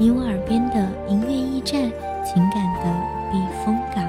[0.00, 1.80] 你我耳边的音乐驿站，
[2.24, 2.92] 情感的
[3.30, 4.04] 避风港。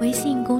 [0.00, 0.59] 微信公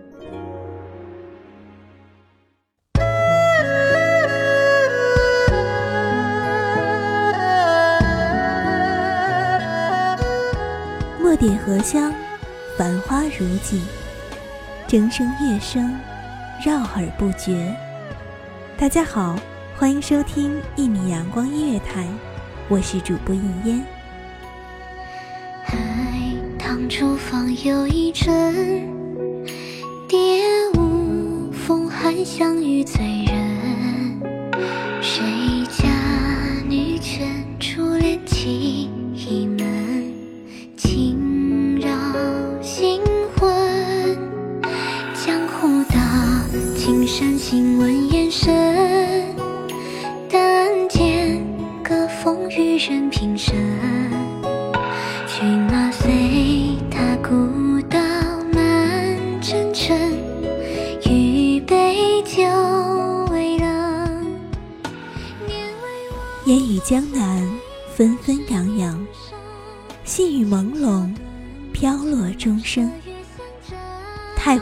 [11.41, 12.13] 点荷香，
[12.77, 13.81] 繁花如锦，
[14.87, 15.91] 筝声乐声，
[16.63, 17.75] 绕耳不绝。
[18.77, 19.35] 大家好，
[19.75, 22.05] 欢迎收听一米阳光音乐台，
[22.69, 23.83] 我是主播应烟。
[25.63, 25.75] 海
[26.59, 28.53] 棠初放又一春，
[30.07, 30.45] 蝶
[30.77, 34.21] 舞风寒香雨醉人。
[35.01, 35.40] 谁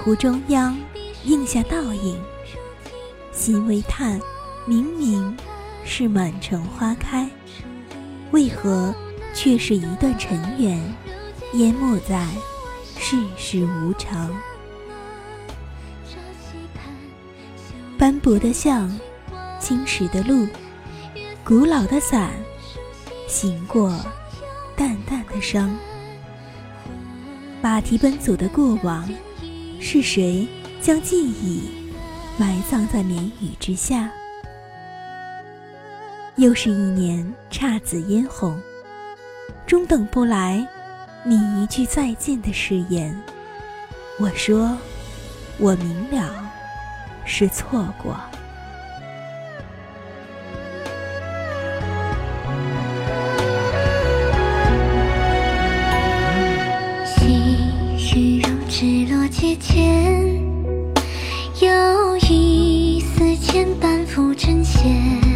[0.03, 0.77] 湖中央，
[1.25, 2.17] 映下倒影，
[3.33, 4.19] 心微叹，
[4.65, 5.35] 明明
[5.83, 7.29] 是满城花开，
[8.31, 8.95] 为何
[9.33, 10.81] 却是一段尘缘，
[11.53, 12.25] 淹没在
[12.97, 14.33] 世事无常。
[17.97, 18.89] 斑驳的巷，
[19.59, 20.47] 青石的路，
[21.43, 22.31] 古老的伞，
[23.27, 23.93] 行过
[24.77, 25.69] 淡淡的伤。
[27.61, 29.07] 马蹄奔走的过往，
[29.79, 30.47] 是谁
[30.81, 31.69] 将记忆
[32.37, 34.11] 埋葬在绵雨之下？
[36.35, 38.61] 又是一年姹紫嫣红，
[39.65, 40.65] 终等不来
[41.25, 43.17] 你一句再见的誓言。
[44.19, 44.77] 我说，
[45.57, 46.29] 我明了，
[47.25, 48.19] 是错过。
[63.49, 65.28] 一丝牵绊浮针线。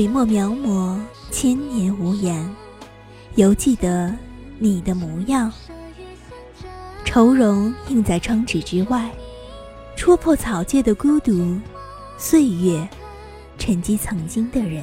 [0.00, 0.98] 水墨描摹，
[1.30, 2.50] 千年无言，
[3.34, 4.10] 犹记得
[4.58, 5.52] 你的模样。
[7.04, 9.10] 愁容映在窗纸之外，
[9.96, 11.54] 戳破草芥的孤独。
[12.16, 12.88] 岁月，
[13.58, 14.82] 沉积曾经的人。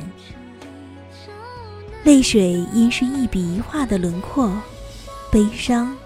[2.04, 4.54] 泪水因是一笔一画的轮廓，
[5.31, 5.98] 悲伤，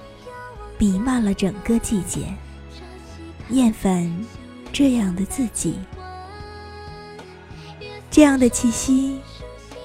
[0.77, 2.33] 弥漫了整个季节。
[3.49, 4.09] 厌烦
[4.71, 5.75] 这样的自己，
[8.11, 9.17] 这样的气息，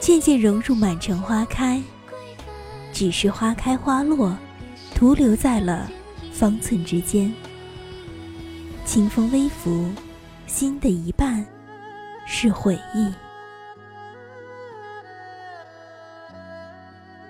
[0.00, 1.80] 渐渐融入满城花开。
[2.92, 4.36] 只是花开花落，
[4.94, 5.88] 徒留在了
[6.32, 7.32] 方寸之间。
[8.84, 9.88] 清风微拂，
[10.48, 11.46] 心的一半
[12.26, 13.12] 是回忆。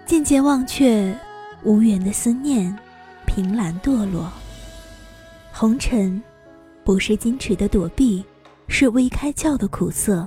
[0.07, 1.15] 渐渐忘却
[1.63, 2.75] 无缘的思念，
[3.27, 4.33] 凭栏堕落。
[5.53, 6.23] 红尘，
[6.85, 8.25] 不是矜持的躲避，
[8.69, 10.27] 是未开窍的苦涩。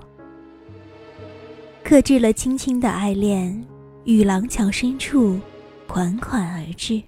[1.83, 3.65] 克制了轻轻的爱恋，
[4.03, 5.39] 与廊桥深处
[5.87, 7.01] 款款而至。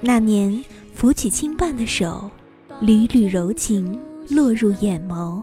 [0.00, 2.30] 那年扶起轻瓣的手，
[2.80, 5.42] 缕缕柔情落入眼眸。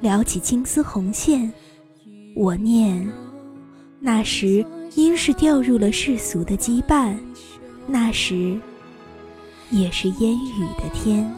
[0.00, 1.52] 撩起青丝红线，
[2.34, 3.06] 我念，
[4.00, 4.64] 那时
[4.94, 7.16] 应是掉入了世俗的羁绊，
[7.86, 8.58] 那时。
[9.72, 11.28] 也是烟雨的天。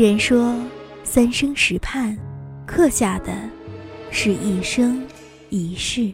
[0.00, 0.54] 人说，
[1.02, 2.16] 三生石畔，
[2.64, 3.32] 刻下的
[4.10, 5.02] 是一生
[5.48, 6.12] 一世。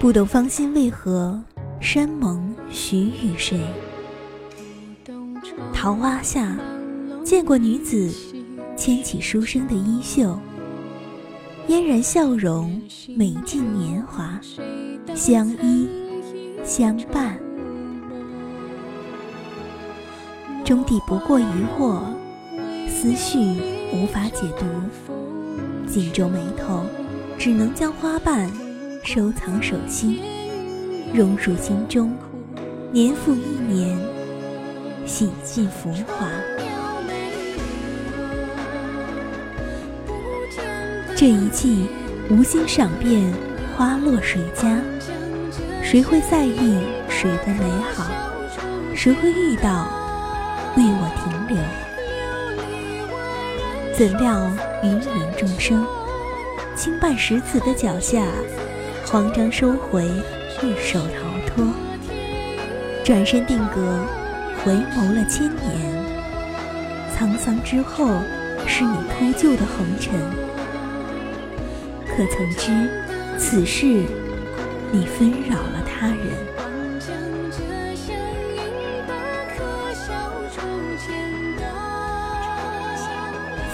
[0.00, 1.40] 不懂芳心为何，
[1.80, 3.60] 山盟许与谁？
[5.72, 6.56] 桃花下，
[7.24, 8.12] 见过女子
[8.76, 10.36] 牵起书生的衣袖，
[11.68, 12.82] 嫣然笑容，
[13.16, 14.40] 美尽年华，
[15.14, 15.88] 相依
[16.64, 17.38] 相伴。
[20.68, 21.44] 终抵不过疑
[21.78, 21.98] 惑，
[22.86, 23.38] 思绪
[23.90, 24.66] 无法解读，
[25.86, 26.84] 紧皱眉头，
[27.38, 28.50] 只能将花瓣
[29.02, 30.20] 收藏手心，
[31.14, 32.12] 融入心中，
[32.92, 33.98] 年复一年，
[35.06, 36.28] 洗尽浮华。
[41.16, 41.86] 这一季
[42.28, 43.32] 无心赏遍
[43.74, 44.78] 花落谁家，
[45.82, 46.78] 谁会在意
[47.08, 48.04] 谁的美好？
[48.94, 50.06] 谁会遇到？
[50.78, 51.58] 为我停留，
[53.92, 54.48] 怎料
[54.84, 55.84] 芸芸众生，
[56.76, 58.24] 轻绊石子的脚下，
[59.04, 60.04] 慌张收回，
[60.62, 61.66] 玉手逃脱，
[63.04, 64.04] 转身定格，
[64.64, 65.66] 回眸了千年，
[67.12, 68.06] 沧桑之后，
[68.64, 70.14] 是你秃鹫的红尘。
[72.06, 72.88] 可曾知，
[73.36, 73.84] 此事
[74.92, 76.57] 你纷扰了他人。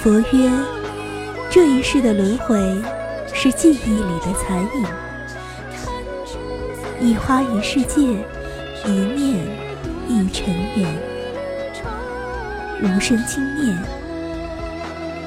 [0.05, 0.53] 佛曰
[1.51, 2.59] ：“这一世的轮回，
[3.33, 4.85] 是记忆里的残影。
[7.01, 8.03] 一花一世界，
[8.87, 9.47] 一念
[10.07, 10.95] 一尘缘。
[12.83, 13.75] 无声轻念，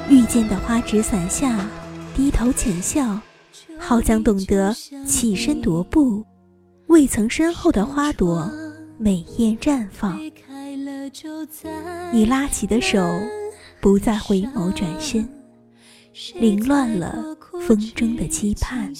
[0.08, 1.58] 遇见的花纸伞下，
[2.14, 3.18] 低头浅笑，
[3.80, 4.72] 好像懂得
[5.04, 6.24] 起身踱步，
[6.86, 8.48] 未曾身后的花朵
[8.96, 10.16] 美艳绽放。
[12.12, 13.04] 你拉起的手。”
[13.80, 15.28] 不再回眸转身，
[16.34, 18.92] 凌乱了风中的期盼。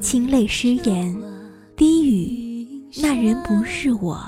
[0.00, 1.14] 清泪失言，
[1.76, 4.18] 低语，那人不是我，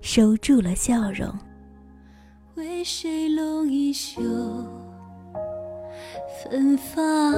[0.00, 1.32] 收住了笑容。
[2.56, 4.20] 为谁拢一袖
[6.42, 7.34] 芬芳？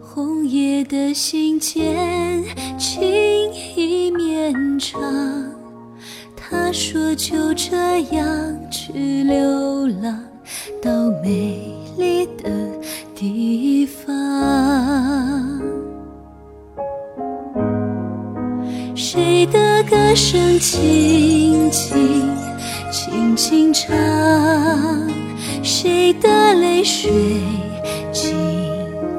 [0.00, 2.44] 红叶的信笺，
[2.76, 3.00] 情
[3.76, 5.55] 意绵长。
[6.48, 10.22] 他说：“就这样去流浪
[10.80, 10.90] 到
[11.22, 12.48] 美丽的
[13.14, 14.04] 地方。”
[18.94, 19.44] 谁？
[19.46, 22.28] 的歌声轻轻
[22.92, 23.96] 轻轻唱？
[25.62, 27.10] 谁的泪水
[28.12, 28.36] 静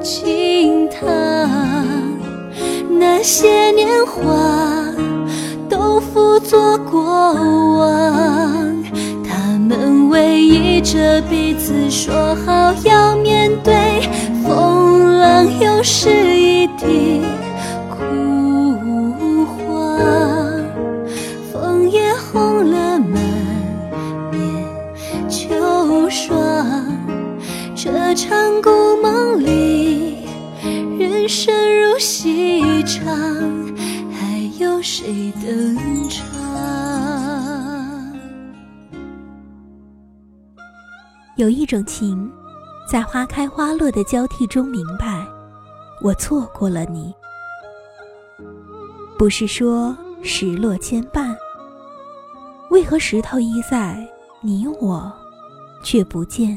[0.00, 1.08] 静淌？
[2.98, 4.32] 那些年华
[5.98, 8.84] 都付作过往，
[9.28, 13.74] 他们偎依着彼此，说好要面对
[14.44, 17.20] 风浪，又是一地。
[34.78, 35.76] 有谁登
[36.08, 36.24] 场？
[41.34, 42.30] 有一种情，
[42.88, 45.26] 在花开花落的交替中明白，
[46.00, 47.12] 我错过了你。
[49.18, 51.34] 不是说石落牵绊，
[52.70, 54.08] 为何石头依在，
[54.40, 55.12] 你我
[55.82, 56.56] 却不见？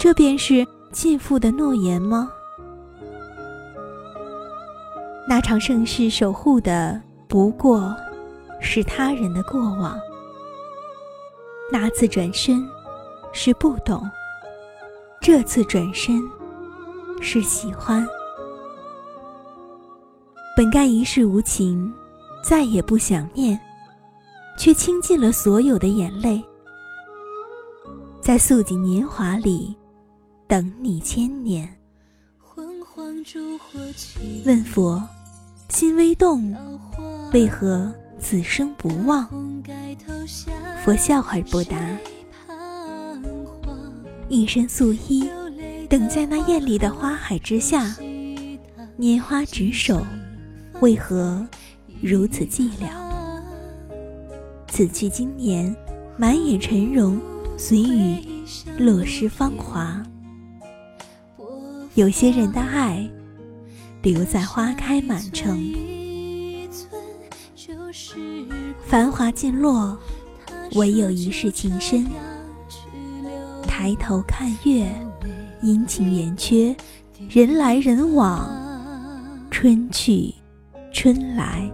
[0.00, 2.28] 这便是尽付的诺言吗？
[5.28, 7.94] 那场盛世守护的不过
[8.60, 9.98] 是他人的过往，
[11.72, 12.64] 那次转身
[13.32, 14.02] 是不懂，
[15.20, 16.22] 这次转身
[17.20, 18.06] 是喜欢。
[20.56, 21.92] 本该一世无情，
[22.44, 23.58] 再也不想念，
[24.56, 26.42] 却倾尽了所有的眼泪，
[28.20, 29.76] 在素锦年华里。
[30.46, 31.66] 等你千年。
[34.44, 35.02] 问佛，
[35.70, 36.54] 心微动，
[37.32, 39.26] 为何此生不忘？
[40.84, 41.76] 佛笑而不答。
[44.28, 45.28] 一身素衣，
[45.88, 47.96] 等在那艳丽的花海之下，
[48.98, 50.04] 拈花执手，
[50.80, 51.46] 为何
[52.02, 52.88] 如此寂寥？
[54.68, 55.74] 此去经年，
[56.16, 57.18] 满眼尘容，
[57.56, 58.44] 随雨
[58.78, 60.02] 落湿芳华。
[61.94, 63.08] 有些人的爱，
[64.02, 65.72] 留在花开满城，
[68.84, 69.96] 繁华尽落，
[70.74, 72.04] 唯有一世情深。
[73.62, 74.92] 抬头看月，
[75.62, 76.74] 阴晴圆缺，
[77.28, 78.50] 人来人往，
[79.48, 80.34] 春去
[80.92, 81.70] 春来。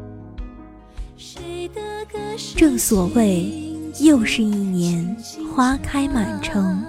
[2.57, 5.17] 正所谓，又是一年
[5.57, 6.85] 花开满城，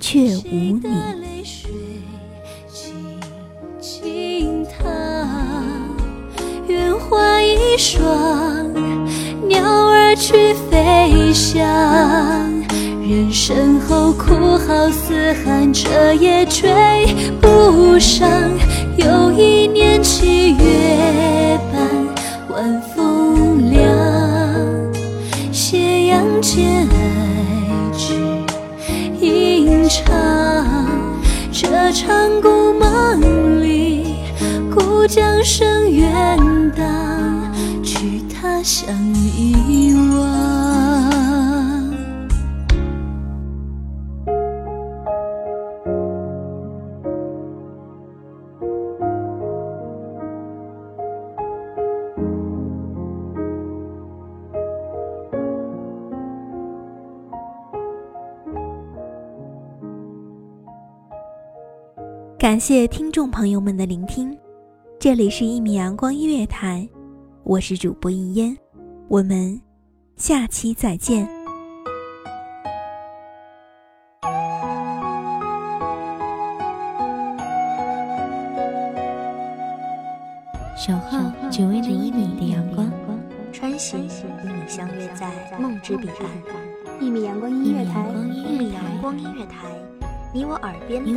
[0.00, 0.88] 却无你。
[7.78, 8.02] 霜，
[9.46, 11.64] 鸟儿去飞翔。
[13.00, 16.68] 人生后哭号嘶喊，彻夜追
[17.40, 18.28] 不上。
[18.96, 21.80] 又一年七月半，
[22.50, 23.80] 晚风凉。
[25.52, 28.16] 斜阳间，爱只
[29.24, 30.04] 吟唱。
[31.52, 34.16] 这场故梦里，
[34.68, 36.36] 故将声远
[36.76, 37.37] 荡。
[38.40, 40.28] 他想遗忘。
[62.38, 64.38] 感谢听众朋友们的聆听，
[65.00, 66.88] 这里是一米阳光音乐台。
[67.48, 68.54] 我是主播一烟，
[69.08, 69.58] 我们
[70.16, 71.26] 下期再见。
[80.76, 81.18] 守候
[81.50, 82.86] 只为那一米的阳光，
[83.50, 84.08] 穿行与
[84.44, 87.00] 你相约在梦之彼岸。
[87.00, 89.66] 一米阳光音乐台，一米阳光音乐台，
[90.34, 91.16] 你我耳边的音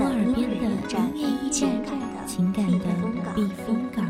[0.62, 0.70] 乐
[1.14, 1.68] 驿站，
[2.26, 2.86] 情感的
[3.36, 4.10] 避风港。